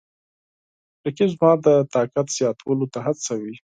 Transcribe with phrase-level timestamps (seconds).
[1.05, 3.55] رقیب زما د طاقت زیاتولو ته هڅوي